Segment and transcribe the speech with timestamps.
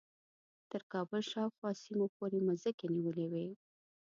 [0.69, 3.47] تر کابل شاوخوا سیمو پورې مځکې نیولې وې.